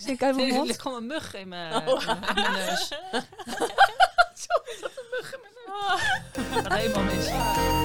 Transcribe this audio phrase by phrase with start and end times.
[0.00, 0.66] Stink uit mijn Er mond?
[0.66, 2.02] ligt gewoon een mug in mijn, Oh.
[2.02, 2.88] in mijn neus.
[4.46, 6.62] Sorry, dat een mug in mijn neus.
[6.62, 7.26] Gaat helemaal mis.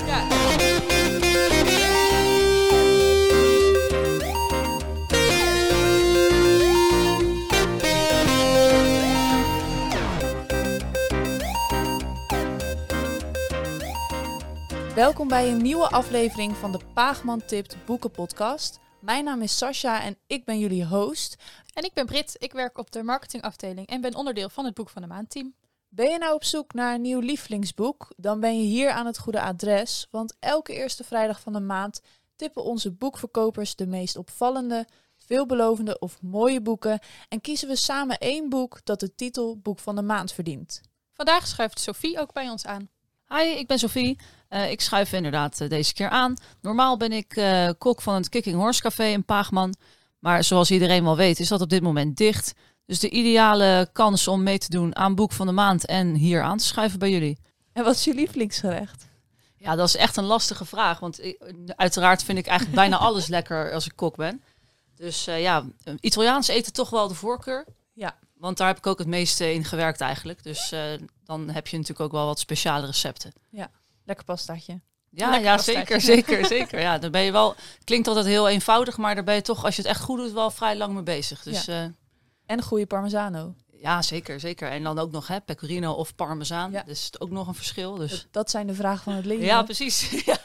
[0.07, 0.27] Ja.
[14.95, 18.79] Welkom bij een nieuwe aflevering van de Paagman Tipt Boekenpodcast.
[18.99, 21.35] Mijn naam is Sascha en ik ben jullie host.
[21.73, 24.89] En ik ben Brit, ik werk op de marketingafdeling en ben onderdeel van het Boek
[24.89, 25.53] van de Maand team.
[25.89, 28.13] Ben je nou op zoek naar een nieuw lievelingsboek?
[28.17, 30.07] Dan ben je hier aan het goede adres.
[30.11, 32.01] Want elke eerste vrijdag van de maand
[32.35, 36.99] tippen onze boekverkopers de meest opvallende, veelbelovende of mooie boeken.
[37.29, 40.81] En kiezen we samen één boek dat de titel Boek van de Maand verdient.
[41.13, 42.89] Vandaag schuift Sophie ook bij ons aan.
[43.27, 44.19] Hi, ik ben Sophie.
[44.49, 46.33] Eh, ik schuif inderdaad eh, deze keer aan.
[46.61, 49.75] Normaal ben ik eh, kok van het Kicking Horse Café in Paagman.
[50.23, 52.53] Maar zoals iedereen wel weet is dat op dit moment dicht.
[52.85, 56.41] Dus de ideale kans om mee te doen aan Boek van de Maand en hier
[56.41, 57.37] aan te schuiven bij jullie.
[57.73, 59.07] En wat is je lievelingsgerecht?
[59.57, 60.99] Ja, dat is echt een lastige vraag.
[60.99, 61.35] Want
[61.75, 64.43] uiteraard vind ik eigenlijk bijna alles lekker als ik kok ben.
[64.95, 65.65] Dus eh, ja,
[65.99, 67.65] Italiaans eten toch wel de voorkeur.
[67.93, 68.17] Ja.
[68.37, 70.43] Want daar heb ik ook het meeste in gewerkt eigenlijk.
[70.43, 70.83] Dus eh,
[71.23, 73.33] dan heb je natuurlijk ook wel wat speciale recepten.
[74.05, 74.81] Lekker pastaatje.
[75.15, 76.79] Ja, Lekker ja zeker, zeker, zeker.
[76.79, 77.55] Ja, dan ben je wel.
[77.83, 80.31] Klinkt altijd heel eenvoudig, maar daar ben je toch, als je het echt goed doet,
[80.31, 81.43] wel vrij lang mee bezig.
[81.43, 81.73] Dus ja,
[82.45, 83.55] En een goede parmesano.
[83.71, 84.69] ja zeker, zeker.
[84.69, 86.71] En dan ook nog hè, pecorino of parmezaan.
[86.71, 86.83] Ja.
[86.83, 87.95] Dus het is ook nog een verschil.
[87.95, 89.45] Dus Dat, dat zijn de vragen van het leven.
[89.45, 90.09] ja, precies.
[90.25, 90.37] Ja.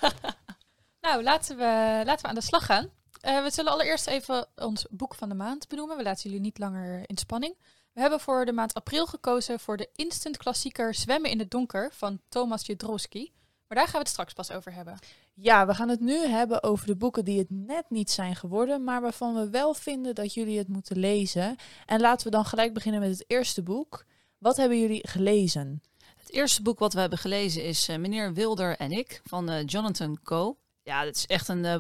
[1.00, 2.88] Nou, laten we, laten we aan de slag gaan.
[3.20, 5.96] Eh, we zullen allereerst even ons Boek van de Maand benoemen.
[5.96, 7.54] We laten jullie niet langer in spanning.
[7.92, 11.90] We hebben voor de maand april gekozen voor de instant klassieker Zwemmen in het donker
[11.92, 13.32] van Thomas Jedrowski.
[13.68, 14.98] Maar daar gaan we het straks pas over hebben.
[15.34, 18.84] Ja, we gaan het nu hebben over de boeken die het net niet zijn geworden,
[18.84, 21.56] maar waarvan we wel vinden dat jullie het moeten lezen.
[21.86, 24.04] En laten we dan gelijk beginnen met het eerste boek.
[24.38, 25.82] Wat hebben jullie gelezen?
[26.16, 29.66] Het eerste boek wat we hebben gelezen is eh, Meneer Wilder en ik van eh,
[29.66, 30.56] Jonathan Coe.
[30.82, 31.76] Ja, dat is echt een eh,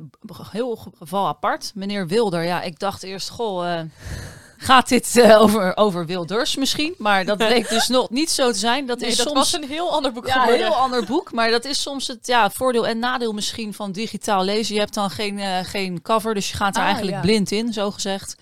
[0.50, 1.72] heel ge- geval apart.
[1.74, 3.84] Meneer Wilder, ja, ik dacht eerst, goh, eh,
[4.60, 6.94] gaat dit eh, over, over Wilders misschien?
[6.98, 8.86] Maar dat bleek dus nog niet zo te zijn.
[8.86, 10.66] Dat Nee, is dat soms was een heel ander boek ja, een geworden.
[10.66, 11.32] heel ander boek.
[11.32, 14.74] Maar dat is soms het ja, voordeel en nadeel misschien van digitaal lezen.
[14.74, 17.22] Je hebt dan geen, eh, geen cover, dus je gaat er Ah, eigenlijk ja.
[17.22, 18.34] blind in, zo gezegd.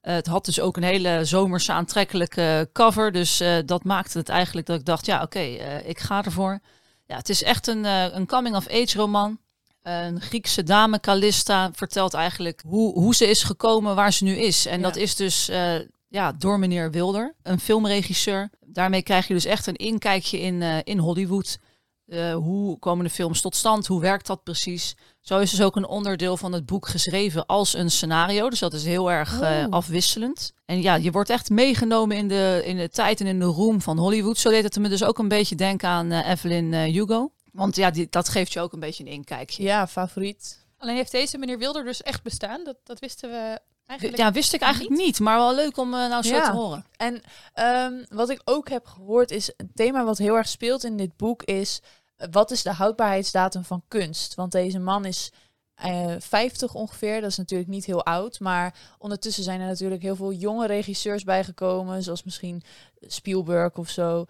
[0.00, 3.12] Eh, het had dus ook een hele zomerse aantrekkelijke cover.
[3.12, 5.40] Dus dat maakte het eigenlijk dat ik dacht, ja oké,
[5.84, 6.58] ik ga ervoor.
[7.06, 9.38] Ja, het is echt een, een coming-of-age roman.
[9.88, 14.66] Een Griekse dame, Callista, vertelt eigenlijk hoe, hoe ze is gekomen waar ze nu is.
[14.66, 14.82] En Ja.
[14.84, 15.74] dat is dus eh,
[16.08, 18.50] ja, door meneer Wilder, een filmregisseur.
[18.66, 21.58] Daarmee krijg je dus echt een inkijkje in, eh, in Hollywood.
[22.06, 23.86] Eh, hoe komen de films tot stand?
[23.86, 24.96] Hoe werkt dat precies?
[25.20, 28.50] Zo is dus ook een onderdeel van het boek geschreven als een scenario.
[28.50, 29.64] Dus dat is heel erg Oh.
[29.70, 30.52] afwisselend.
[30.64, 33.80] En ja, je wordt echt meegenomen in de, in de tijd en in de roem
[33.80, 34.38] van Hollywood.
[34.38, 37.30] Zo deed het me dus ook een beetje denken aan Evelyn Hugo.
[37.52, 39.62] Want ja, die, dat geeft je ook een beetje een inkijkje.
[39.62, 40.66] Ja, favoriet.
[40.78, 42.64] Alleen heeft deze meneer Wilder dus echt bestaan.
[42.64, 46.08] Dat, dat wisten we eigenlijk Ja, wist ik eigenlijk niet, maar wel leuk om eh,
[46.08, 46.50] nou zo Ja.
[46.50, 46.84] te horen.
[46.96, 47.22] En
[47.52, 51.16] ehm, wat ik ook heb gehoord is een thema wat heel erg speelt in dit
[51.16, 51.80] boek is
[52.16, 54.34] eh, wat is de houdbaarheidsdatum van kunst?
[54.34, 55.32] Want deze man is
[55.78, 60.16] eh 50 ongeveer, dat is natuurlijk niet heel oud, maar ondertussen zijn er natuurlijk heel
[60.16, 62.62] veel jonge regisseurs bijgekomen, zoals misschien
[63.06, 64.24] Spielberg of zo.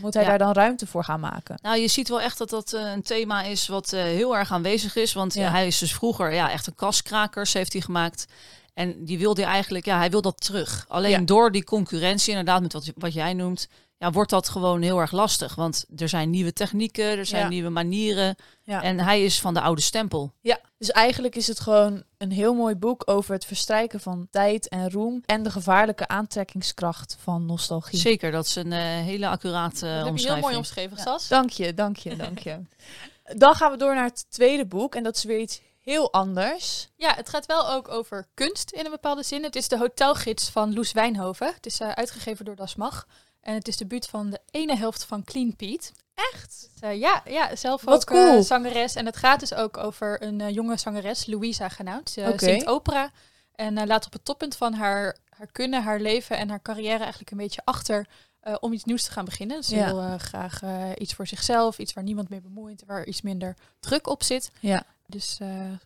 [0.00, 0.28] Moet hij Ja.
[0.28, 1.58] daar dan ruimte voor gaan maken?
[1.62, 4.52] Nou, je ziet wel echt dat dat eh, een thema is wat eh, heel erg
[4.52, 5.12] aanwezig is.
[5.12, 5.44] Want Ja.
[5.46, 8.26] eh, hij is dus vroeger ja, echt een kaskrakers heeft hij gemaakt.
[8.74, 10.84] En die wilde eigenlijk, ja, hij wil dat terug.
[10.88, 11.18] Alleen Ja.
[11.20, 13.68] door die concurrentie, inderdaad, met wat, wat jij noemt,
[14.04, 15.54] ja, wordt dat gewoon heel erg lastig.
[15.54, 17.48] Want er zijn nieuwe technieken, er zijn Ja.
[17.48, 18.36] nieuwe manieren.
[18.62, 18.82] Ja.
[18.82, 20.32] En hij is van de oude stempel.
[20.40, 24.68] Ja, dus eigenlijk is het gewoon een heel mooi boek over het verstrijken van tijd
[24.68, 27.98] en roem en de gevaarlijke aantrekkingskracht van nostalgie.
[27.98, 30.44] Zeker, dat is een eh, hele accurate dat heb je heel omschrijving.
[30.44, 31.28] mooi omschreven, Sas.
[31.28, 32.58] Dank je, dank je, dank je.
[33.36, 36.88] Dan gaan we door naar het tweede boek en dat is weer iets heel anders.
[36.96, 39.42] Ja, het gaat wel ook over kunst in een bepaalde zin.
[39.42, 41.46] Het is de hotelgids van Loes Wijnhoven.
[41.54, 43.06] Het is eh, uitgegeven door Das Mag.
[43.44, 45.90] En het is de buurt van de ene helft van Clean Pete.
[46.14, 46.68] Echt?
[46.72, 48.42] Dus, eh, ja, ja, zelf Wat ook eh, cool.
[48.42, 48.94] zangeres.
[48.94, 52.10] En het gaat dus ook over een eh, jonge zangeres, Louisa genaamd.
[52.10, 53.10] Ze zingt opera.
[53.54, 57.30] En laat op het toppunt van haar, haar kunnen, haar leven en haar carrière eigenlijk
[57.30, 58.06] een beetje achter
[58.60, 59.56] om iets nieuws te gaan beginnen.
[59.56, 59.94] Dus ze Ja.
[59.94, 60.60] wil graag
[60.98, 64.50] iets voor zichzelf, iets waar niemand mee bemoeit, waar iets minder druk op zit.
[64.60, 64.82] Ja.
[65.06, 65.38] Dus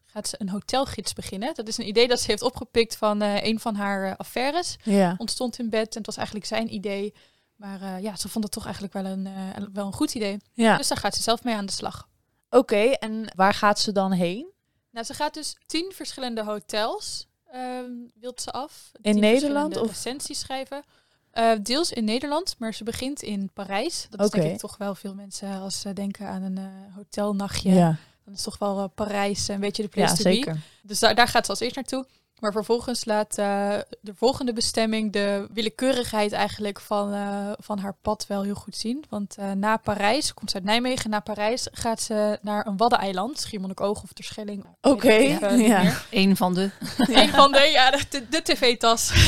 [0.04, 1.54] gaat ze een hotelgids beginnen.
[1.54, 4.76] Dat is een idee dat ze heeft opgepikt van een van haar affaires.
[4.82, 5.14] Ja.
[5.18, 7.14] Ontstond in bed en het was eigenlijk zijn idee.
[7.58, 10.36] Maar eh, ja, ze vond het toch eigenlijk wel een, eh, wel een goed idee.
[10.52, 10.76] Ja.
[10.76, 12.08] Dus daar gaat ze zelf mee aan de slag.
[12.50, 14.46] Oké, en waar gaat ze dan heen?
[14.90, 17.90] Nou, ze gaat dus tien verschillende hotels ehm
[18.20, 18.90] wilt ze af.
[19.00, 19.88] In Tien Nederland, of?
[19.88, 20.82] recensies schrijven.
[21.30, 24.06] Eh, deels in Nederland, maar ze begint in Parijs.
[24.10, 26.58] Dat is denk ik toch wel veel mensen als ze denken aan een
[26.94, 27.72] hotelnachtje.
[27.72, 30.34] Ja, Dan is toch wel Parijs een beetje de ja place to be.
[30.34, 30.60] zeker.
[30.82, 32.06] Dus daar, daar gaat ze als eerst naartoe.
[32.40, 38.26] Maar vervolgens laat eh, de volgende bestemming de willekeurigheid eigenlijk van, eh, van haar pad
[38.26, 39.04] wel heel goed zien.
[39.08, 43.40] Want eh, na Parijs, komt ze uit Nijmegen, na Parijs gaat ze naar een waddeneiland,
[43.40, 44.64] Schiermonnikoog of Terschelling.
[44.80, 46.02] Oké, niet ja.
[46.10, 46.70] Een van de.
[46.96, 47.90] Een van de, ja,
[48.30, 49.10] de, tv-tas.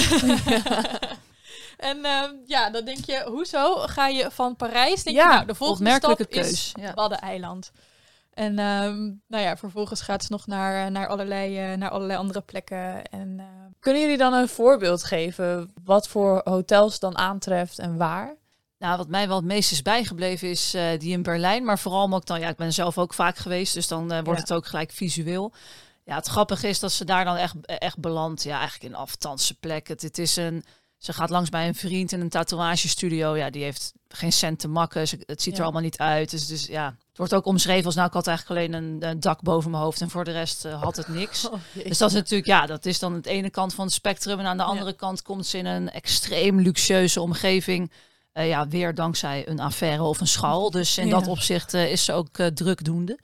[1.91, 5.03] en ehm, ja, dan denk je, hoezo ga je van Parijs?
[5.03, 6.95] Denk Ja, je, nou, de volgende stap keus, is ja.
[6.95, 7.73] Waddeneiland.
[8.31, 12.19] En ehm, nou ja, vervolgens gaat ze nog naar, eh, naar, allerlei, eh, naar allerlei
[12.19, 13.05] andere plekken.
[13.05, 13.47] En eh,
[13.79, 18.37] Kunnen jullie dan een voorbeeld geven wat voor hotels dan aantreft en waar?
[18.79, 21.65] Nou, wat mij wel het meest is bijgebleven is die in Berlijn.
[21.65, 24.35] Maar vooral ik dan, ja, ik ben zelf ook vaak geweest, dus dan wordt Ja.
[24.35, 25.53] het ook gelijk visueel.
[26.05, 28.43] Ja, het grappige is dat ze daar dan echt, echt belandt.
[28.43, 29.93] Ja, eigenlijk in afstandse plekken.
[29.94, 30.65] Het, het is een,
[31.00, 33.37] ze gaat langs bij een vriend in een tatoeagestudio.
[33.37, 35.08] Ja, die heeft geen cent te makken.
[35.08, 35.58] Ze, het ziet Ja.
[35.58, 36.31] er allemaal niet uit.
[36.31, 39.20] Dus, dus ja, het wordt ook omschreven als nou, ik had eigenlijk alleen een, een
[39.20, 41.49] dak boven mijn hoofd en voor de rest eh, had het niks.
[41.88, 44.38] Dus dat is natuurlijk, ja, dat is dan het ene kant van het spectrum.
[44.38, 47.91] En aan de andere kant komt ze in een extreem luxueuze omgeving.
[48.32, 50.70] Eh, ja, weer dankzij een affaire of een schal.
[50.70, 51.19] Dus in Ja.
[51.19, 53.19] dat opzicht eh, is ze ook eh, drukdoende.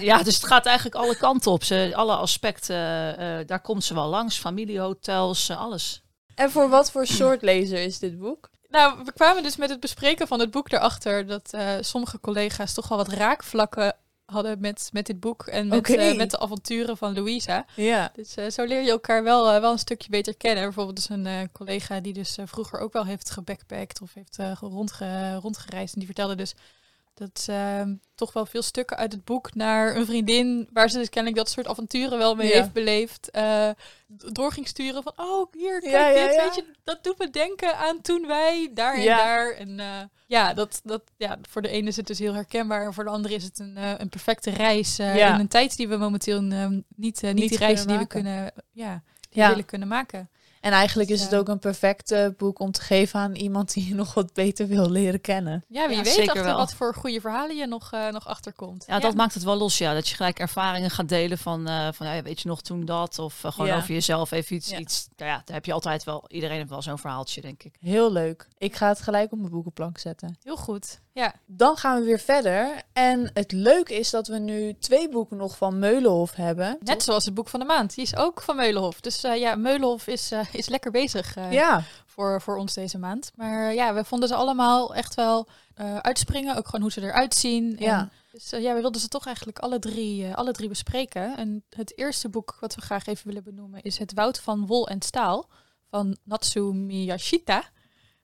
[0.00, 1.64] Ja, dus het gaat eigenlijk alle kanten op.
[1.64, 2.76] Ze, alle aspecten,
[3.46, 4.36] daar komt ze wel langs.
[4.38, 6.02] Familiehotels, eh, alles.
[6.38, 8.50] En voor wat voor soort lezer is dit boek?
[8.68, 12.74] nou, we kwamen dus met het bespreken van het boek erachter dat eh, sommige collega's
[12.74, 16.96] toch wel wat raakvlakken hadden met, met dit boek en met, eh, met de avonturen
[16.96, 17.66] van Louisa.
[17.76, 18.10] Ja.
[18.14, 20.64] Dus eh, zo leer je elkaar wel, wel een stukje beter kennen.
[20.64, 25.92] Bijvoorbeeld dus een collega die dus vroeger ook wel heeft gebackpackt of heeft rondge, rondgereisd.
[25.92, 26.54] En die vertelde dus
[27.18, 31.08] dat ehm, toch wel veel stukken uit het boek naar een vriendin, waar ze dus
[31.08, 32.54] kennelijk dat soort avonturen wel mee Ja.
[32.54, 33.70] heeft beleefd, eh,
[34.06, 36.42] door ging sturen van, oh hier, kijk Ja, dit, ja.
[36.42, 39.50] weet je, dat doet me denken aan toen wij daar en daar.
[39.50, 42.94] En eh, ja, dat, dat, ja, voor de ene is het dus heel herkenbaar en
[42.94, 45.06] voor de andere is het een, eh, een perfecte reis in
[45.40, 49.02] een tijd die we momenteel ehm, niet, niet, Niet die reizen die we kunnen, ja,
[49.20, 49.48] die we Ja.
[49.48, 50.30] willen kunnen maken.
[50.60, 53.88] En eigenlijk is het ook een perfect eh, boek om te geven aan iemand die
[53.88, 55.64] je nog wat beter wil leren kennen.
[55.68, 56.56] Ja, wie Ja, weet achter wel.
[56.56, 58.84] wat voor goede verhalen je nog, eh, nog achterkomt.
[58.86, 59.94] Ja, dat maakt het wel los, ja.
[59.94, 63.18] Dat je gelijk ervaringen gaat delen van, eh, van ja, weet je nog toen dat?
[63.18, 63.76] Of eh, gewoon Ja.
[63.76, 64.78] over jezelf even iets, Ja.
[64.78, 65.08] iets.
[65.16, 67.74] Nou ja, daar heb je altijd wel, iedereen heeft wel zo'n verhaaltje, denk ik.
[67.80, 68.48] Heel leuk.
[68.58, 70.36] Ik ga het gelijk op mijn boekenplank zetten.
[70.42, 71.00] Heel goed.
[71.18, 72.82] Ja, Dan gaan we weer verder.
[72.92, 76.78] En het leuke is dat we nu twee boeken nog van Meulenhof hebben.
[76.80, 77.94] net zoals het boek van de maand.
[77.94, 79.00] Die is ook van Meulenhof.
[79.00, 82.98] Dus eh, ja, Meulenhof is, eh, is lekker bezig eh, Ja, voor, voor ons deze
[82.98, 83.30] maand.
[83.34, 85.48] Maar ja, we vonden ze allemaal echt wel
[86.00, 86.56] uitspringen.
[86.56, 87.76] Ook gewoon hoe ze eruit zien.
[87.78, 87.98] Ja.
[88.00, 91.36] En, dus ja, we wilden ze toch eigenlijk alle drie, alle drie bespreken.
[91.36, 94.88] En het eerste boek wat we graag even willen benoemen is Het Woud van Wol
[94.88, 95.48] en Staal
[95.90, 97.62] van Natsu Miyashita.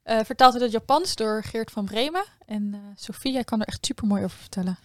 [0.05, 2.25] Eh, vertaald uit het Japans door Geert van Bremen.
[2.47, 4.79] En eh Sofie, jij kan er echt super mooi over vertellen.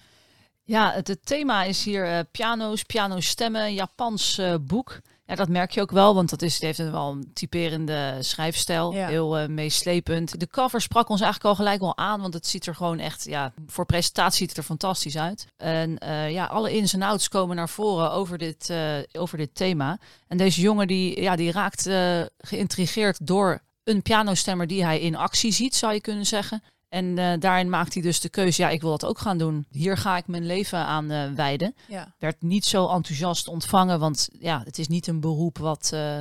[0.64, 5.00] Ja, het, het thema is hier eh, piano's, pianostemmen, Japans boek.
[5.26, 8.18] Ja, dat merk je ook wel, want dat is, het heeft een wel een typerende
[8.20, 8.94] schrijfstijl.
[8.94, 9.08] Ja.
[9.08, 10.40] Heel meeslepend.
[10.40, 13.24] De cover sprak ons eigenlijk al gelijk wel aan, want het ziet er gewoon echt,
[13.24, 15.48] ja, voor presentatie ziet het er fantastisch uit.
[15.58, 15.98] En
[16.32, 18.74] ja, alle ins en outs komen naar voren over dit,
[19.12, 20.00] over dit thema.
[20.28, 21.90] En deze jongen die, ja, die raakt
[22.38, 26.64] geïntrigeerd door een pianostemmer die hij in actie ziet, zou je kunnen zeggen.
[26.90, 29.66] En eh, daarin maakt hij dus de keuze, ja, ik wil dat ook gaan doen.
[29.72, 31.76] Hier ga ik mijn leven aan eh, wijden.
[31.88, 32.14] ja.
[32.20, 36.20] Werd niet zo enthousiast ontvangen, want ja, het is niet een beroep wat eh,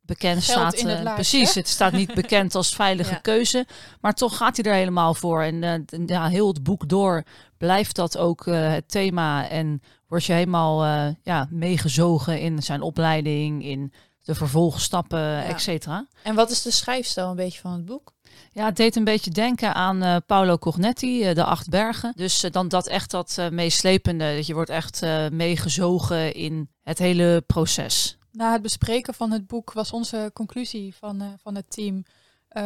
[0.00, 1.14] bekend Geld staat.
[1.14, 3.18] precies, het staat niet bekend als veilige Ja.
[3.18, 3.66] keuze.
[4.00, 5.42] Maar toch gaat hij er helemaal voor.
[5.42, 7.22] En ja, heel het boek door
[7.58, 9.48] blijft dat ook het thema.
[9.48, 10.84] En word je helemaal
[11.22, 16.06] ja, meegezogen in zijn opleiding, in de vervolgstappen, et cetera.
[16.22, 18.12] En wat is de schrijfstijl een beetje van het boek?
[18.52, 22.12] Ja, het deed een beetje denken aan eh, Paolo Cognetti, eh, De Acht Bergen.
[22.16, 25.00] Dus eh, dan dat echt dat meeslepende, dat je wordt echt
[25.30, 28.16] meegezogen in het hele proces.
[28.32, 32.04] Na het bespreken van het boek was onze conclusie van, van het team.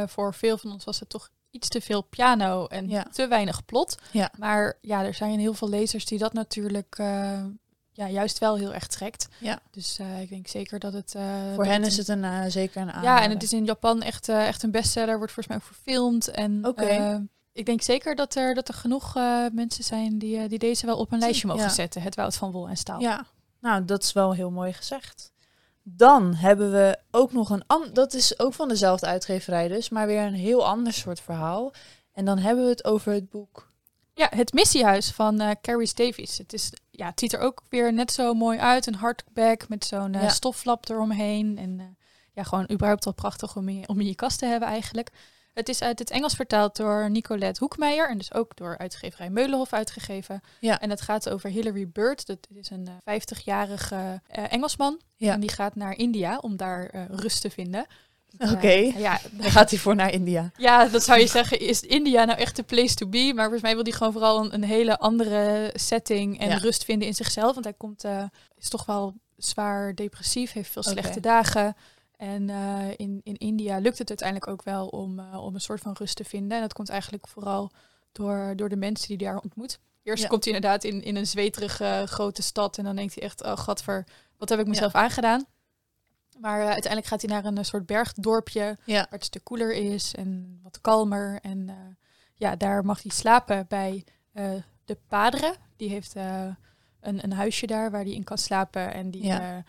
[0.06, 3.06] voor veel van ons was het toch iets te veel piano en Ja.
[3.12, 3.98] te weinig plot.
[4.10, 4.30] Ja.
[4.38, 6.98] Maar ja, er zijn heel veel lezers die dat natuurlijk
[7.96, 9.28] ja, juist wel heel erg trekt.
[9.38, 9.58] Ja.
[9.70, 11.14] Dus eh, ik denk zeker dat het...
[11.14, 11.22] eh,
[11.54, 13.24] Voor dat hen het is een- het een, eh, zeker een Ja, aanrader.
[13.24, 15.16] en het is in Japan echt, echt een bestseller.
[15.16, 16.28] Wordt volgens mij ook verfilmd.
[16.28, 16.82] En Oké.
[16.84, 17.16] eh,
[17.52, 19.14] ik denk zeker dat er, dat er genoeg
[19.52, 21.68] mensen zijn die, die deze wel op een lijstje mogen Ja.
[21.68, 22.02] zetten.
[22.02, 23.00] Het Woud van Wol en Staal.
[23.00, 23.26] Ja,
[23.60, 25.32] nou, dat is wel heel mooi gezegd.
[25.82, 27.64] Dan hebben we ook nog een...
[27.92, 31.72] Dat is ook van dezelfde uitgeverij dus, maar weer een heel ander soort verhaal.
[32.12, 33.72] En dan hebben we het over het boek
[34.18, 36.38] Ja, het missiehuis van uh, Carrie Davies.
[36.38, 38.86] Het, is, ja, het ziet er ook weer net zo mooi uit.
[38.86, 40.28] Een hardback met zo'n uh, Ja.
[40.28, 41.58] stoflap eromheen.
[41.58, 41.86] En eh,
[42.32, 45.10] ja, gewoon überhaupt wel prachtig om, in- om in je kast te hebben eigenlijk.
[45.54, 48.08] Het is uit het Engels vertaald door Nicolette Hoekmeijer.
[48.10, 50.40] En dus ook door uitgeverij Meulenhof uitgegeven.
[50.60, 50.80] Ja.
[50.80, 52.26] En het gaat over Hilary Bird.
[52.26, 55.00] Dat is een eh, 50-jarige eh, Engelsman.
[55.16, 55.32] Ja.
[55.32, 57.86] En die gaat naar India om daar eh, rust te vinden.
[58.38, 58.68] Eh, Oké.
[58.98, 60.50] ja, Dan gaat hij voor naar India.
[60.56, 61.60] ja, dat zou je zeggen.
[61.60, 63.32] Is India nou echt de place to be?
[63.34, 66.56] Maar volgens mij wil hij gewoon vooral een, een hele andere setting en Ja.
[66.56, 67.52] rust vinden in zichzelf.
[67.52, 68.24] Want hij komt, eh,
[68.58, 71.76] is toch wel zwaar depressief, heeft veel slechte dagen.
[72.16, 75.94] En eh, in, in India lukt het uiteindelijk ook wel om, om een soort van
[75.98, 76.56] rust te vinden.
[76.56, 77.70] En dat komt eigenlijk vooral
[78.12, 79.78] door, door de mensen die hij daar ontmoet.
[80.02, 80.28] Eerst Ja.
[80.28, 82.78] komt hij inderdaad in, in een zweterige grote stad.
[82.78, 84.04] En dan denkt hij echt, oh gadver,
[84.38, 85.44] wat heb ik mezelf aangedaan?
[86.40, 88.94] Maar eh, uiteindelijk gaat hij naar een eh, soort bergdorpje Ja.
[88.94, 91.38] waar het een stuk koeler is en wat kalmer.
[91.42, 91.74] En eh,
[92.34, 94.04] ja, daar mag hij slapen bij
[94.84, 95.54] de padre.
[95.76, 98.92] Die heeft een, een huisje daar waar hij in kan slapen.
[98.94, 99.64] En die Ja.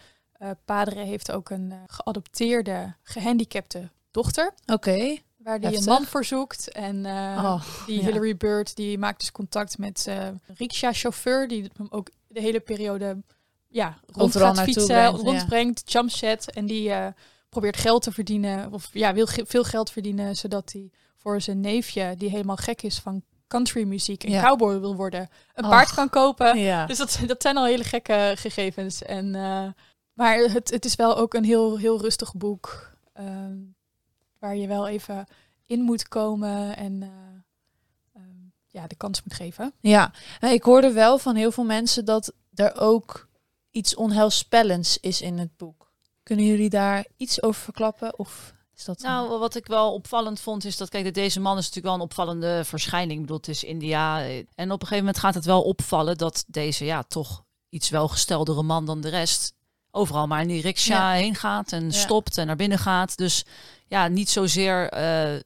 [0.65, 4.53] padre heeft ook een geadopteerde, gehandicapte dochter.
[4.65, 5.17] Oké.
[5.37, 6.71] Waar hij een man voor zoekt.
[6.71, 8.05] En Oh, die ja.
[8.05, 11.47] Hillary Bird die maakt dus contact met een rickshaw-chauffeur.
[11.47, 13.23] Die hem ook de hele periode
[13.67, 15.23] ja, rond gaat fietsen, brengt, ja.
[15.23, 16.51] rondbrengt, jumpset.
[16.51, 17.07] En die eh,
[17.49, 18.73] probeert geld te verdienen.
[18.73, 20.35] Of ja, wil ge- veel geld verdienen.
[20.35, 24.43] Zodat hij voor zijn neefje, die helemaal gek is van countrymuziek en Ja.
[24.43, 25.69] cowboy wil worden, een Och.
[25.69, 26.57] paard kan kopen.
[26.59, 26.85] ja.
[26.85, 29.01] Dus dat, dat zijn al hele gekke gegevens.
[29.03, 29.67] En, eh,
[30.13, 32.95] maar het, het is wel ook een heel, heel rustig boek.
[33.13, 33.55] ehm,
[34.39, 35.25] waar je wel even
[35.65, 37.09] in moet komen en eh,
[38.13, 38.23] ehm,
[38.67, 39.73] ja, de kans moet geven.
[39.79, 43.26] Ja, Nou, ik hoorde wel van heel veel mensen dat er ook
[43.71, 45.91] iets onheilspellends is in het boek.
[46.23, 48.19] Kunnen jullie daar iets over verklappen?
[48.19, 51.51] Of is dat Nou, wat ik wel opvallend vond, is dat, kijk, dat deze man
[51.57, 53.11] is natuurlijk wel een opvallende verschijning.
[53.13, 54.21] Ik bedoel, het is India.
[54.21, 57.89] eh, En op een gegeven moment gaat het wel opvallen dat deze, ja, toch iets
[57.89, 59.53] welgesteldere man dan de rest
[59.91, 61.11] overal maar in die rickshaw Ja.
[61.11, 61.91] heen gaat en Ja.
[61.91, 63.17] stopt en naar binnen gaat.
[63.17, 63.45] Dus
[63.87, 65.39] ja, niet zozeer eh,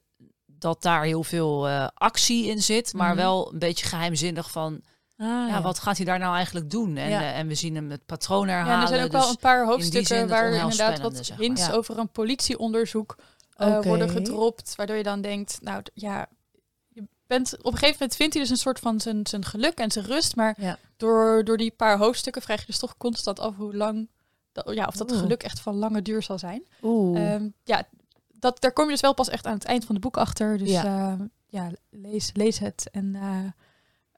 [0.46, 3.18] dat daar heel veel eh, actie in zit, maar Mhm.
[3.18, 4.82] wel een beetje geheimzinnig van,
[5.22, 6.98] Ah, ja, wat gaat hij daar nou eigenlijk doen?
[6.98, 7.22] En, Ja.
[7.22, 8.74] eh, en we zien hem het patroon herhalen.
[8.76, 11.38] Ja, er zijn ook dus- wel een paar hoofdstukken het waar inderdaad wat zeg maar.
[11.46, 13.16] hints over een politieonderzoek
[13.56, 14.76] eh, worden gedropt.
[14.76, 16.28] Waardoor je dan denkt, nou ja,
[16.90, 19.74] je bent, op een gegeven moment vindt hij dus een soort van zijn, zijn geluk
[19.78, 20.36] en zijn rust.
[20.36, 24.10] Maar door, door die paar hoofdstukken vraag je dus toch constant af hoe lang,
[24.52, 25.20] dat, ja, of dat Oeh.
[25.20, 26.68] geluk echt van lange duur zal zijn.
[26.82, 27.34] Oeh.
[27.34, 27.84] Ehm, ja,
[28.34, 30.58] dat, daar kom je dus wel pas echt aan het eind van het boek achter.
[30.58, 30.84] Dus Ja.
[30.84, 33.16] ja, ja lees, lees het en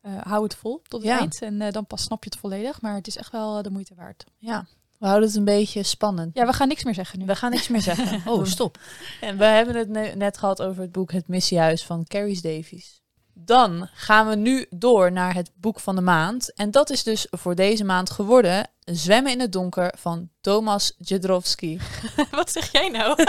[0.03, 1.19] eh, eh, hou het vol tot het Ja.
[1.19, 1.41] eind.
[1.41, 2.81] En eh, dan pas snap je het volledig.
[2.81, 4.23] Maar het is echt wel de moeite waard.
[4.37, 4.65] ja,
[4.97, 6.35] we houden het een beetje spannend.
[6.35, 7.25] Ja, we gaan niks meer zeggen nu.
[7.25, 8.21] We gaan niks meer zeggen.
[8.31, 8.77] Oh, stop.
[9.21, 13.01] En we hebben het ne- net gehad over het boek Het Missiehuis van Carrie Davies.
[13.35, 16.53] Dan gaan we nu door naar het boek van de maand.
[16.53, 21.79] En dat is dus voor deze maand geworden Zwemmen in het donker van Thomas Jedrowski.
[22.31, 23.23] Wat zeg jij nou?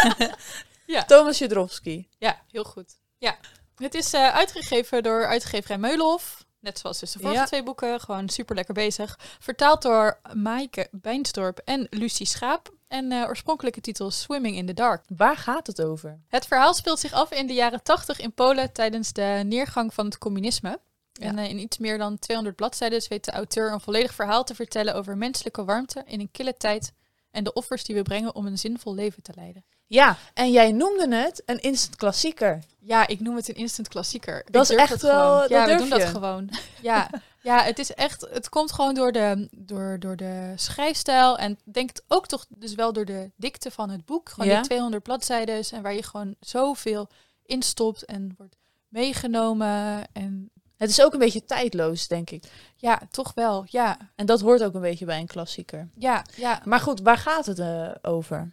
[0.86, 1.04] ja.
[1.04, 2.08] Thomas Jedrowski.
[2.18, 2.94] ja, heel goed.
[3.18, 3.36] Ja.
[3.80, 6.44] Het is eh, uitgegeven door uitgeverij Meulenhof.
[6.60, 7.46] Net zoals dus de vorige Ja.
[7.46, 8.00] twee boeken.
[8.00, 9.18] Gewoon super lekker bezig.
[9.38, 12.74] Vertaald door Maaike Bijnstorp en Lucie Schaap.
[12.88, 15.04] En eh, oorspronkelijke titel Swimming in the Dark.
[15.16, 16.20] Waar gaat het over?
[16.28, 20.04] Het verhaal speelt zich af in de jaren 80 in Polen tijdens de neergang van
[20.04, 20.80] het communisme.
[21.12, 21.26] Ja.
[21.26, 24.54] En eh, in iets meer dan 200 bladzijden weet de auteur een volledig verhaal te
[24.54, 26.92] vertellen over menselijke warmte in een kille tijd
[27.30, 29.64] en de offers die we brengen om een zinvol leven te leiden.
[29.90, 32.62] Ja, en jij noemde het een instant klassieker.
[32.78, 34.38] Ja, ik noem het een instant klassieker.
[34.38, 35.46] Ik Dat is echt wel- gewoon.
[35.48, 36.50] Ja, we doen dat gewoon.
[36.82, 37.10] Ja,
[37.42, 38.26] ja, het is echt.
[38.30, 42.92] Het komt gewoon door de, door, door de schrijfstijl en denk ook toch dus wel
[42.92, 44.28] door de dikte van het boek.
[44.28, 44.54] Gewoon Ja.
[44.56, 47.08] die 200 bladzijden en waar je gewoon zoveel
[47.42, 48.56] instopt en wordt
[48.88, 52.44] meegenomen en Het is ook een beetje tijdloos, denk ik.
[52.76, 53.64] ja, toch wel.
[53.68, 55.88] Ja, En dat hoort ook een beetje bij een klassieker.
[55.96, 56.60] ja, ja.
[56.64, 58.52] Maar goed, waar gaat het eh, over?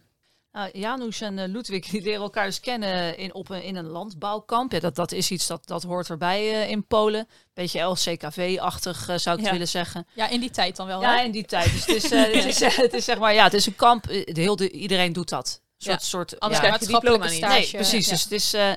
[0.52, 3.86] Nou, Janusz en eh, Ludwig die leren elkaar dus kennen in, op een, in een
[3.86, 4.72] landbouwkamp.
[4.72, 7.28] Ja, dat, dat is iets dat, dat hoort erbij eh, in Polen.
[7.54, 9.32] Beetje LCKV-achtig zou ik Ja.
[9.34, 10.06] het willen zeggen.
[10.14, 11.00] Ja, in die tijd dan wel.
[11.00, 11.22] Ja, hè?
[11.24, 11.72] in die tijd.
[11.72, 13.76] Dus het is, eh, het, is, eh, het is zeg maar, ja, het is een
[13.76, 14.06] kamp.
[14.06, 15.60] eh, De heel de, iedereen doet dat.
[15.76, 16.06] Soort, Ja.
[16.06, 17.52] soort Anders ja, maatschappelijke stage.
[17.58, 18.08] Nee, precies.
[18.08, 18.70] Dus het is, eh,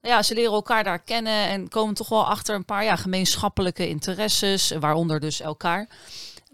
[0.00, 3.88] ja, ze leren elkaar daar kennen en komen toch wel achter een paar ja, gemeenschappelijke
[3.88, 5.88] interesses, waaronder dus elkaar.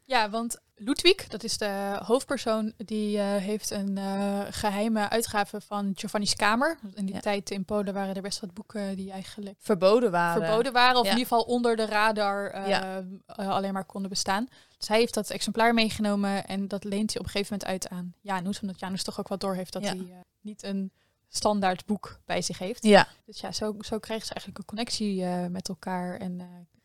[0.04, 5.92] Ja, want Ludwig, dat is de hoofdpersoon, die eh, heeft een eh, geheime uitgave van
[5.94, 6.78] Giovanni's Kamer.
[6.94, 7.20] In die Ja.
[7.20, 10.44] tijd in Polen waren er best wat boeken die eigenlijk Verboden waren.
[10.46, 10.98] verboden waren.
[11.00, 11.10] Of Ja.
[11.12, 13.02] in ieder geval onder de radar eh, Ja.
[13.36, 14.48] alleen maar konden bestaan.
[14.78, 17.88] Dus hij heeft dat exemplaar meegenomen en dat leent hij op een gegeven moment uit
[17.98, 18.60] aan Janus.
[18.60, 20.06] Omdat Janus toch ook wel door heeft dat hij
[20.40, 20.92] niet een
[21.28, 22.84] standaard boek bij zich heeft.
[22.84, 26.36] Ja, Dus ja, zo, zo krijgen ze eigenlijk een connectie met elkaar en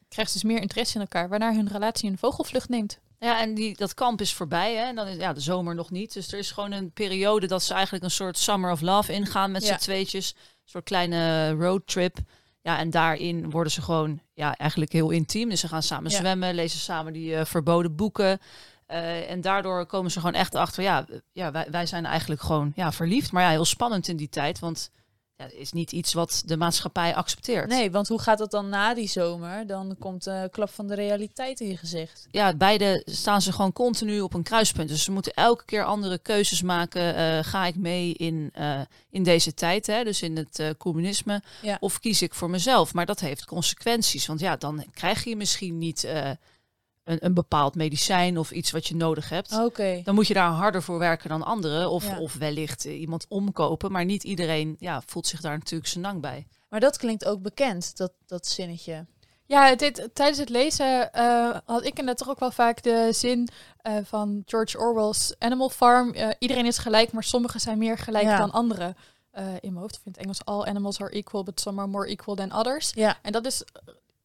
[0.09, 2.99] krijgen ze dus meer interesse in elkaar, waarna hun relatie een vogelvlucht neemt.
[3.23, 4.75] Ja, en die, dat kamp is voorbij.
[4.75, 4.83] Hè?
[4.83, 6.13] En dan is ja, de zomer nog niet.
[6.13, 9.51] Dus er is gewoon een periode dat ze eigenlijk een soort summer of love ingaan
[9.51, 9.73] met Ja.
[9.73, 10.31] z'n tweetjes.
[10.31, 12.17] Een soort kleine roadtrip.
[12.61, 15.49] Ja, en daarin worden ze gewoon ja, eigenlijk heel intiem.
[15.49, 16.17] Dus ze gaan samen Ja.
[16.17, 18.39] zwemmen, lezen samen die eh, verboden boeken.
[18.85, 22.71] Eh, en daardoor komen ze gewoon echt achter, ja, ja wij, wij zijn eigenlijk gewoon
[22.75, 23.31] ja, verliefd.
[23.31, 24.91] Maar ja, heel spannend in die tijd, want
[25.41, 27.67] ja, is niet iets wat de maatschappij accepteert.
[27.67, 29.67] nee, want hoe gaat dat dan na die zomer?
[29.67, 32.27] Dan komt de klap van de realiteit in je gezicht.
[32.31, 34.89] ja, beide staan ze gewoon continu op een kruispunt.
[34.89, 37.15] Dus ze moeten elke keer andere keuzes maken.
[37.15, 38.79] Eh, ga ik mee in, eh,
[39.09, 40.03] in deze tijd, hè?
[40.03, 41.77] dus in het eh, communisme, Ja.
[41.79, 42.93] of kies ik voor mezelf?
[42.93, 46.29] Maar dat heeft consequenties, want ja, dan krijg je misschien niet eh,
[47.03, 49.59] een, een bepaald medicijn of iets wat je nodig hebt.
[49.59, 50.01] Oké.
[50.03, 52.19] Dan moet je daar harder voor werken dan anderen, of, Ja.
[52.19, 53.91] of wellicht eh, iemand omkopen.
[53.91, 56.47] Maar niet iedereen ja, voelt zich daar natuurlijk zijn lang bij.
[56.69, 59.05] Maar dat klinkt ook bekend, dat, dat zinnetje.
[59.45, 63.47] Ja, dit, tijdens het lezen eh, had ik inderdaad toch ook wel vaak de zin
[63.77, 66.13] eh, van George Orwell's Animal Farm.
[66.13, 68.37] Eh, iedereen is gelijk, maar sommigen zijn meer gelijk Ja.
[68.37, 68.95] dan anderen.
[69.31, 71.89] Eh, in mijn hoofd, of in het Engels, all animals are equal, but some are
[71.89, 72.91] more equal than others.
[72.93, 73.17] Ja.
[73.21, 73.63] En dat is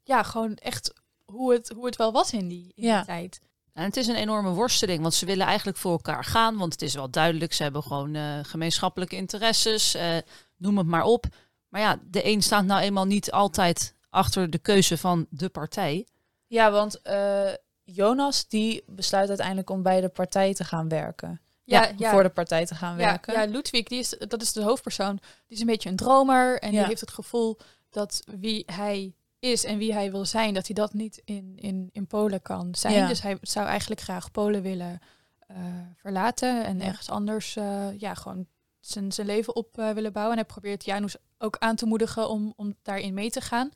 [0.04, 0.92] ja, gewoon echt
[1.32, 2.96] hoe het, hoe het wel was in die, in Ja.
[2.96, 3.40] die tijd.
[3.72, 6.56] En het is een enorme worsteling, want ze willen eigenlijk voor elkaar gaan.
[6.56, 10.16] Want het is wel duidelijk, ze hebben gewoon eh, gemeenschappelijke interesses, eh,
[10.56, 11.24] noem het maar op.
[11.68, 16.06] Maar ja, de een staat nou eenmaal niet altijd achter de keuze van de partij.
[16.46, 17.50] Ja, want eh,
[17.84, 21.40] Jonas die besluit uiteindelijk om bij de partij te gaan werken.
[21.64, 23.32] Ja, ja, Voor de partij te gaan ja, werken.
[23.32, 25.16] ja, Ludwig, die is, dat is de hoofdpersoon.
[25.16, 26.78] Die is een beetje een dromer en Ja.
[26.78, 27.58] die heeft het gevoel
[27.90, 31.88] dat wie hij is en wie hij wil zijn, dat hij dat niet in, in,
[31.92, 32.94] in Polen kan zijn.
[32.94, 33.06] Ja.
[33.06, 35.00] Dus hij zou eigenlijk graag Polen willen
[35.46, 35.56] eh,
[35.96, 38.46] verlaten en ergens anders eh, ja, gewoon
[38.80, 40.36] zijn, zijn leven op eh, willen bouwen.
[40.36, 43.70] En hij probeert Janus ook aan te moedigen om, om daarin mee te gaan.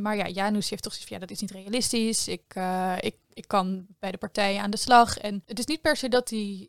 [0.00, 2.28] Maar ja, Janus heeft toch zoiets van, ja, dat is niet realistisch.
[2.28, 2.54] Ik,
[3.00, 5.18] ik, ik kan bij de partij aan de slag.
[5.18, 6.68] En het is niet per se dat hij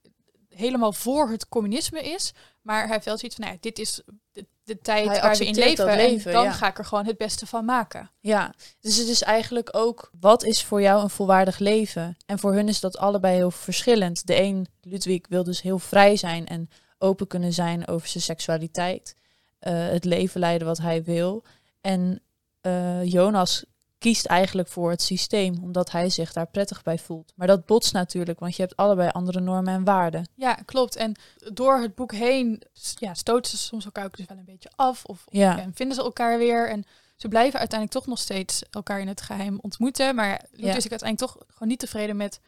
[0.49, 2.33] helemaal voor het communisme is.
[2.61, 4.01] Maar hij heeft wel zoiets van, nou ja, dit is
[4.31, 5.85] de, de tijd Hij waar we in leven.
[5.85, 6.51] leven, en dan ja.
[6.51, 8.11] ga ik er gewoon het beste van maken.
[8.19, 12.17] Ja, dus het is eigenlijk ook, wat is voor jou een volwaardig leven?
[12.25, 14.27] En voor hun is dat allebei heel verschillend.
[14.27, 19.15] De een, Ludwig, wil dus heel vrij zijn en open kunnen zijn over zijn seksualiteit.
[19.59, 21.43] eh, het leven leiden wat hij wil.
[21.81, 22.21] En
[22.61, 23.65] eh, Jonas
[24.01, 27.31] kiest eigenlijk voor het systeem, omdat hij zich daar prettig bij voelt.
[27.35, 30.27] Maar dat botst natuurlijk, want je hebt allebei andere normen en waarden.
[30.35, 30.95] Ja, klopt.
[30.95, 31.15] En
[31.53, 32.61] door het boek heen
[32.95, 35.05] ja, stoten ze soms elkaar ook dus wel een beetje af.
[35.05, 35.59] Of, Ja.
[35.59, 36.69] en vinden ze elkaar weer.
[36.69, 36.83] En
[37.15, 40.15] ze blijven uiteindelijk toch nog steeds elkaar in het geheim ontmoeten.
[40.15, 40.75] Maar Ja.
[40.75, 42.39] is uiteindelijk toch gewoon niet tevreden met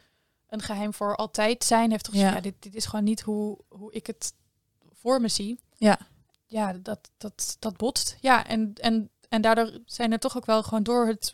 [0.47, 1.91] een geheim voor altijd zijn.
[1.91, 2.33] Heeft toch Ja.
[2.33, 4.33] ja, dit, dit is gewoon niet hoe, hoe ik het
[4.93, 5.59] voor me zie.
[5.77, 5.97] Ja.
[6.45, 8.17] Ja, dat, dat, dat botst.
[8.19, 11.33] Ja, en, en, en daardoor zijn er toch ook wel gewoon door het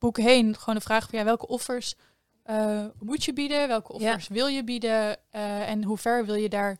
[0.00, 1.94] boek heen gewoon de vraag van ja, welke offers
[2.42, 3.68] eh, moet je bieden?
[3.68, 4.08] Welke Ja.
[4.08, 5.16] offers wil je bieden?
[5.30, 6.78] Eh, en hoe ver wil je daar,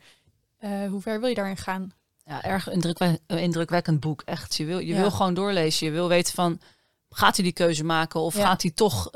[0.59, 1.93] eh, hoe ver wil je daarin gaan?
[2.25, 2.69] Ja, erg
[3.27, 4.23] indrukwekkend boek.
[4.25, 4.55] Echt.
[4.57, 5.01] Je wil, je Ja.
[5.01, 5.87] wil gewoon doorlezen.
[5.87, 6.61] Je wil weten van,
[7.11, 8.21] gaat hij die keuze maken?
[8.21, 8.47] Of Ja.
[8.47, 9.09] gaat hij toch,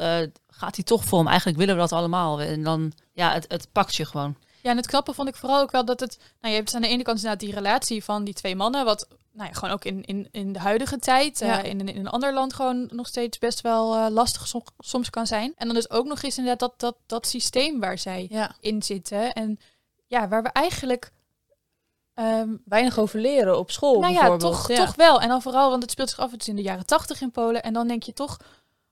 [0.49, 1.29] gaat hij toch voor hem?
[1.29, 2.41] Eigenlijk willen we dat allemaal.
[2.41, 4.37] En dan, ja, het, het pakt je gewoon.
[4.63, 6.83] Ja, en het knappe vond ik vooral ook wel dat het, nou je hebt aan
[6.83, 9.85] de ene kant inderdaad die relatie van die twee mannen, wat nou ja, gewoon ook
[9.85, 11.63] in, in, in de huidige tijd, eh, Ja.
[11.63, 15.27] in, in een ander land gewoon nog steeds best wel eh, lastig som- soms kan
[15.27, 15.53] zijn.
[15.57, 18.55] En dan is ook nog eens inderdaad dat, dat, dat systeem waar zij Ja.
[18.61, 19.59] in zitten en
[20.07, 21.13] ja, waar we eigenlijk
[22.15, 25.21] ehm, Weinig over leren op school nou ja, toch, toch wel.
[25.21, 27.31] En dan vooral, want het speelt zich af, het is in de jaren tachtig in
[27.31, 27.63] Polen.
[27.63, 28.37] En dan denk je toch,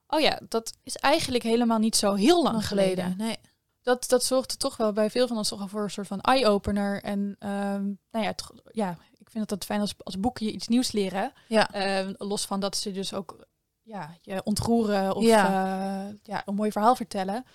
[0.07, 3.03] oh ja, dat is eigenlijk helemaal niet zo heel lang geleden.
[3.03, 3.25] geleden.
[3.25, 3.37] Nee.
[3.81, 7.03] Dat, dat zorgde toch wel bij veel van ons toch voor een soort van eye-opener.
[7.03, 8.97] En ehm, nou ja, toch, ja,
[9.33, 11.33] ik vind het dat fijn als, als boeken je iets nieuws leren.
[11.47, 11.71] Ja.
[11.71, 13.47] Ehm, los van dat ze dus ook
[13.81, 15.51] ja, je ontroeren of Ja.
[15.51, 16.13] ja.
[16.23, 17.45] ja, een mooi verhaal vertellen.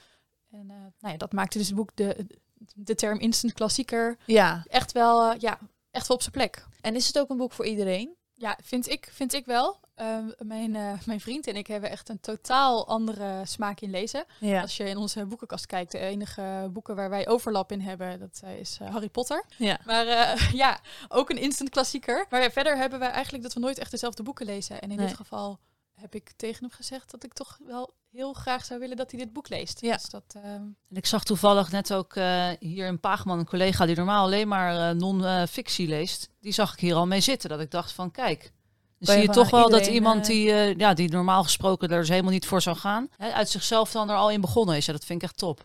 [0.51, 2.27] En eh, nou ja, dat maakte dus het boek de,
[2.75, 4.65] de term instant klassieker ja.
[4.69, 5.59] echt wel, eh, ja,
[5.91, 6.67] echt wel op zijn plek.
[6.81, 8.17] En is het ook een boek voor iedereen?
[8.35, 9.81] Ja, vind ik, vind ik wel.
[9.99, 14.25] Ehm, mijn, eh, mijn vriend en ik hebben echt een totaal andere smaak in lezen.
[14.41, 14.61] Ja.
[14.61, 18.41] Als je in onze boekenkast kijkt, de enige boeken waar wij overlap in hebben, dat
[18.45, 19.45] eh, is eh, Harry Potter.
[19.57, 19.79] Ja.
[19.85, 20.07] Maar
[20.55, 22.27] ja, ook een instant klassieker.
[22.31, 24.81] Maar verder hebben wij eigenlijk dat we nooit echt dezelfde boeken lezen.
[24.81, 25.07] En in Nee.
[25.07, 25.59] dit geval
[25.95, 29.21] heb ik tegen hem gezegd dat ik toch wel heel graag zou willen dat hij
[29.21, 29.81] dit boek leest.
[29.81, 29.93] Ja.
[29.93, 30.47] Dus dat, ehm,
[30.89, 32.15] En ik zag toevallig net ook
[32.59, 36.31] hier in Paagman een collega die normaal alleen maar non-fictie leest.
[36.41, 37.49] Die zag ik hier al mee zitten.
[37.49, 38.53] Dat ik dacht van kijk,
[38.99, 41.99] dan zie je toch wel dat iemand eh, die, eh, ja, die normaal gesproken er
[42.01, 43.09] dus helemaal niet voor zou gaan.
[43.17, 44.87] Hè, uit zichzelf dan er al in begonnen is.
[44.87, 45.65] Ja, dat vind ik echt top.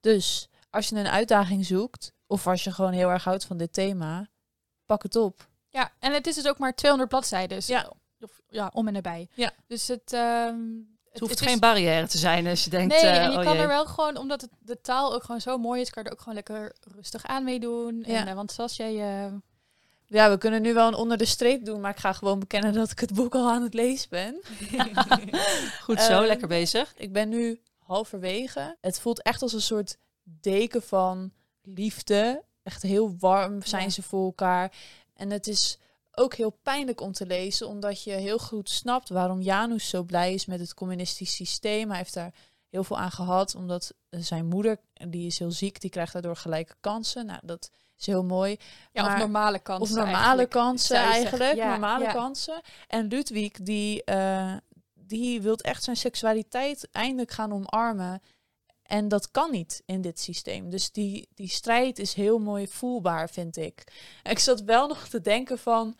[0.00, 3.72] Dus als je een uitdaging zoekt, of als je gewoon heel erg houdt van dit
[3.72, 4.26] thema,
[4.86, 5.48] pak het op.
[5.68, 7.56] Ja, en het is dus ook maar 200 bladzijden.
[7.56, 7.92] Dus Ja.
[8.20, 9.28] Of, ja, om en nabij.
[9.34, 9.50] Ja.
[9.66, 10.12] Dus het...
[10.12, 10.58] ehm,
[11.10, 12.94] Het hoeft is- geen barrière te zijn als je denkt...
[12.94, 13.62] Nee, eh, en je oh kan jee.
[13.62, 16.14] er wel gewoon, omdat het, de taal ook gewoon zo mooi is, kan je er
[16.14, 18.04] ook gewoon lekker rustig aan meedoen.
[18.06, 18.26] Ja.
[18.26, 19.24] En, want zoals jij...
[19.26, 19.32] eh,
[20.08, 22.72] Ja, we kunnen nu wel een onder de streep doen, maar ik ga gewoon bekennen
[22.72, 24.40] dat ik het boek al aan het lezen ben.
[25.86, 26.94] Goed zo, Eh, lekker bezig.
[26.96, 28.76] Ik ben nu halverwege.
[28.80, 32.42] Het voelt echt als een soort deken van liefde.
[32.62, 33.88] Echt heel warm zijn Ja.
[33.90, 34.72] ze voor elkaar.
[35.14, 35.78] En het is
[36.12, 40.34] ook heel pijnlijk om te lezen, omdat je heel goed snapt waarom Janus zo blij
[40.34, 41.88] is met het communistisch systeem.
[41.88, 42.34] Hij heeft daar
[42.68, 46.74] heel veel aan gehad, omdat zijn moeder, die is heel ziek, die krijgt daardoor gelijke
[46.80, 47.26] kansen.
[47.26, 48.56] Nou, dat is heel mooi.
[48.92, 51.54] ja, of normale kansen Of normale eigenlijk, kansen eigenlijk.
[51.54, 52.12] Ja, normale ja.
[52.12, 52.60] kansen.
[52.86, 54.56] En Ludwig, die, eh
[55.08, 58.20] die wil echt zijn seksualiteit eindelijk gaan omarmen.
[58.82, 60.70] En dat kan niet in dit systeem.
[60.70, 63.92] Dus die, die strijd is heel mooi voelbaar, vind ik.
[64.22, 65.96] En ik zat wel nog te denken van...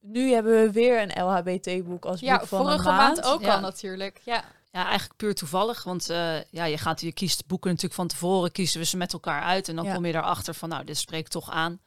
[0.00, 3.34] Nu hebben we weer een LHBT-boek als Ja, boek van vorige een maand, maand.
[3.34, 3.54] ook Ja.
[3.54, 4.20] al natuurlijk.
[4.24, 4.44] Ja.
[4.72, 5.82] Ja, eigenlijk puur toevallig.
[5.84, 9.12] Want eh, ja, je, gaat, je kiest boeken natuurlijk van tevoren, kiezen we ze met
[9.12, 9.68] elkaar uit.
[9.68, 9.94] En dan Ja.
[9.94, 11.80] kom je erachter van, nou, dit spreekt toch aan.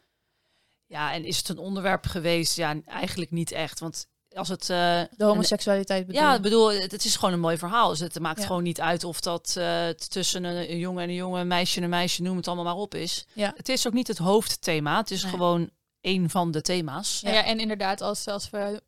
[0.85, 2.55] Ja, en is het een onderwerp geweest?
[2.55, 3.79] Ja, eigenlijk niet echt.
[3.79, 4.61] Want als het...
[4.61, 7.89] eh, De homoseksualiteit bedoel ja, bedoel, het, het is gewoon een mooi verhaal.
[7.89, 8.45] Dus het maakt Ja.
[8.45, 11.77] gewoon niet uit of dat eh, tussen een, een jongen en een jongen, een meisje
[11.77, 13.25] en een meisje, noem het allemaal maar op is.
[13.33, 13.53] Ja.
[13.55, 14.97] Het is ook niet het hoofdthema.
[14.97, 15.31] Het is Nee.
[15.31, 15.69] gewoon
[16.01, 17.19] één van de thema's.
[17.21, 17.43] Ja.
[17.45, 18.81] en inderdaad, als, als we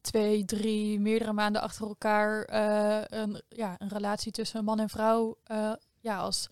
[0.00, 5.38] twee, drie, meerdere maanden achter elkaar eh, een, ja, een relatie tussen man en vrouw
[5.44, 6.48] eh, ja, als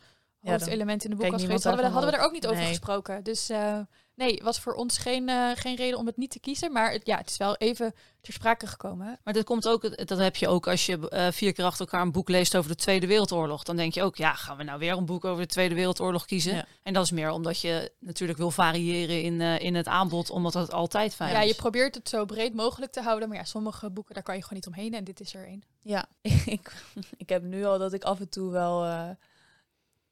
[0.53, 2.69] hoofdelement in de boek was geweest, hadden we, hadden we er ook niet over Nee.
[2.69, 3.23] gesproken.
[3.25, 3.79] Dus eh,
[4.15, 6.73] nee, was voor ons geen, eh, geen reden om het niet te kiezen.
[6.73, 9.19] Maar het, ja, het is wel even ter sprake gekomen.
[9.25, 12.01] Maar dat komt ook, dat heb je ook als je eh, vier keer achter elkaar
[12.01, 13.63] een boek leest over de Tweede Wereldoorlog.
[13.63, 16.25] Dan denk je ook, ja, gaan we nou weer een boek over de Tweede Wereldoorlog
[16.25, 16.55] kiezen?
[16.55, 16.65] Ja.
[16.83, 20.55] En dat is meer omdat je natuurlijk wil variëren in, eh, in het aanbod, omdat
[20.55, 21.49] het altijd fijn Ja, is.
[21.49, 23.29] je probeert het zo breed mogelijk te houden.
[23.29, 24.95] Maar ja, sommige boeken, daar kan je gewoon niet omheen.
[24.95, 25.63] En dit is er één.
[25.81, 26.07] Ja,
[26.57, 26.73] ik,
[27.17, 29.09] ik heb nu al dat ik af en toe wel eh,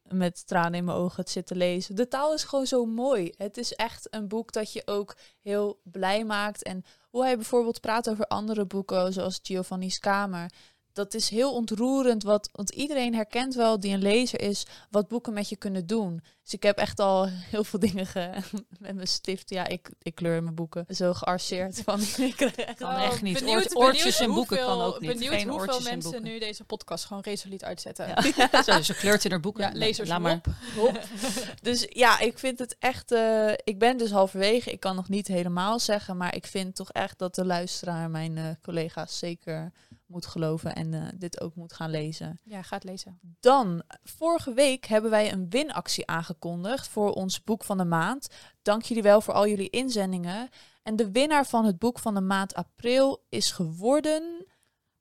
[0.08, 1.96] met tranen in mijn ogen het zit te lezen.
[1.96, 3.32] De taal is gewoon zo mooi.
[3.36, 6.62] Het is echt een boek dat je ook heel blij maakt.
[6.62, 10.50] En hoe hij bijvoorbeeld praat over andere boeken, zoals Giovanni's Kamer.
[10.92, 15.32] Dat is heel ontroerend, wat, want iedereen herkent wel die een lezer is, wat boeken
[15.32, 16.22] met je kunnen doen.
[16.44, 18.30] Dus ik heb echt al heel veel dingen ge-
[18.78, 19.50] met mijn stift.
[19.50, 22.00] Ja, ik, ik kleur mijn boeken zo gearseerd van.
[22.30, 22.36] ik
[22.76, 23.38] Kan echt niet.
[23.38, 25.12] Benieuwd- Oort- oortjes in boeken kan hoeveel- ook niet.
[25.12, 28.08] Benieuwd Geen hoeveel mensen nu deze podcast gewoon resoluut uitzetten.
[28.36, 28.62] Ja.
[28.66, 29.62] Zo, ze kleurt in haar boeken.
[29.62, 30.40] Ja, lezers Laat maar.
[30.78, 30.98] op.
[31.62, 33.12] Dus ja, ik vind het echt.
[33.12, 34.70] eh, ik ben dus halverwege.
[34.72, 36.16] Ik kan nog niet helemaal zeggen.
[36.16, 39.72] Maar ik vind toch echt dat de luisteraar, mijn eh, collega's, zeker
[40.06, 40.74] moet geloven.
[40.74, 42.40] En eh, dit ook moet gaan lezen.
[42.44, 43.18] Ja, ga het lezen.
[43.40, 46.32] Dan, vorige week hebben wij een winactie aangekondigd
[46.90, 48.28] voor ons boek van de maand.
[48.62, 50.48] Dank jullie wel voor al jullie inzendingen.
[50.82, 54.46] En de winnaar van het boek van de maand april is geworden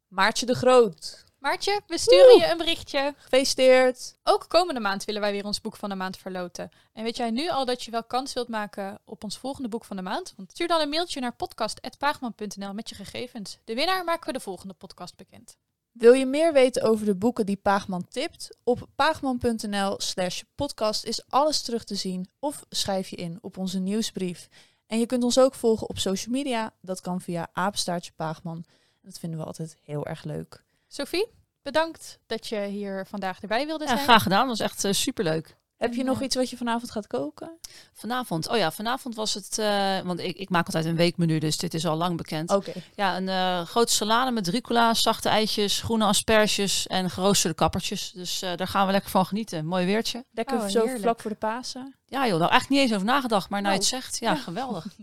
[0.07, 1.23] Maartje de Groot.
[1.39, 3.13] Maartje, we sturen je een berichtje.
[3.17, 4.15] Gefeliciteerd.
[4.23, 6.69] Ook komende maand willen wij weer ons boek van de maand verloten.
[6.93, 9.85] En weet jij nu al dat je wel kans wilt maken op ons volgende boek
[9.85, 10.33] van de maand?
[10.37, 13.57] Want stuur dan een mailtje naar podcast.paagman.nl met je gegevens.
[13.63, 15.57] De winnaar maken we de volgende podcast bekend.
[15.93, 18.57] Wil je meer weten over de boeken die Paagman tipt?
[18.63, 23.79] Op paagman.nl slash podcast is alles terug te zien of schrijf je in op onze
[23.79, 24.47] nieuwsbrief.
[24.87, 26.73] En je kunt ons ook volgen op social media.
[26.81, 28.65] Dat kan via apenstaartje Paagman.
[29.01, 30.63] Dat vinden we altijd heel erg leuk.
[30.87, 31.27] Sophie,
[31.61, 34.03] bedankt dat je hier vandaag erbij wilde Ja, zijn.
[34.03, 34.47] graag gedaan.
[34.47, 35.55] Dat was echt eh, superleuk.
[35.83, 37.57] Heb je nog iets wat je vanavond gaat koken?
[37.93, 41.57] Vanavond, oh ja, vanavond was het, eh, want ik, ik maak altijd een weekmenu, dus
[41.57, 42.49] dit is al lang bekend.
[42.51, 42.71] Oké.
[42.95, 48.11] Ja, een eh, grote salade met rucola, zachte eitjes, groene asperges en geroosterde kappertjes.
[48.11, 49.65] Dus eh, daar gaan we lekker van genieten.
[49.65, 50.25] Mooi weertje.
[50.31, 51.01] Lekker Oh, zo heerlijk.
[51.01, 51.95] vlak voor de Pasen.
[52.05, 53.85] Ja joh, daar eigenlijk niet eens over nagedacht, maar nou je Oh.
[53.85, 54.37] het zegt, ja, Ja.
[54.37, 54.85] geweldig.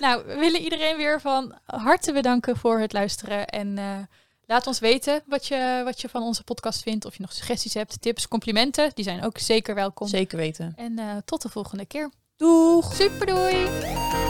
[0.00, 3.46] Nou, we willen iedereen weer van harte bedanken voor het luisteren.
[3.46, 3.98] En eh,
[4.46, 7.04] laat ons weten wat je, wat je van onze podcast vindt.
[7.04, 8.90] Of je nog suggesties hebt, tips, complimenten.
[8.94, 10.08] Die zijn ook zeker welkom.
[10.08, 10.72] Zeker weten.
[10.76, 12.10] En eh, tot de volgende keer.
[12.36, 12.94] Doeg!
[12.94, 14.25] Super doei!